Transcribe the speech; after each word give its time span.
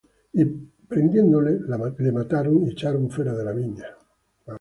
Y 0.33 0.43
prendiéndole, 0.89 1.59
le 1.99 2.11
mataron, 2.11 2.65
y 2.65 2.71
echaron 2.71 3.07
fuera 3.11 3.35
de 3.37 3.43
la 3.43 3.51
viña. 3.51 3.85